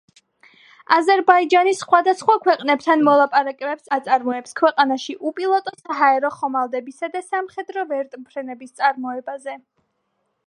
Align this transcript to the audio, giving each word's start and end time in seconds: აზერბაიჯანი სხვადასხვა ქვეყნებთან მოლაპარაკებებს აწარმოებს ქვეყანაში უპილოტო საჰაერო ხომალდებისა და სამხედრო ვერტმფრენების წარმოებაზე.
აზერბაიჯანი 0.95 1.73
სხვადასხვა 1.79 2.37
ქვეყნებთან 2.45 3.03
მოლაპარაკებებს 3.09 3.91
აწარმოებს 3.99 4.55
ქვეყანაში 4.61 5.15
უპილოტო 5.31 5.75
საჰაერო 5.81 6.31
ხომალდებისა 6.37 7.11
და 7.17 7.21
სამხედრო 7.27 7.83
ვერტმფრენების 7.93 8.73
წარმოებაზე. 8.81 9.55